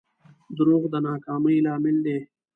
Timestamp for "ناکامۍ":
1.07-1.57